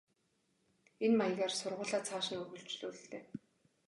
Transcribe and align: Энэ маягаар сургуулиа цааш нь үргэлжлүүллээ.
Энэ 1.03 1.17
маягаар 1.19 1.53
сургуулиа 1.59 2.01
цааш 2.07 2.27
нь 2.31 2.39
үргэлжлүүллээ. 2.41 3.23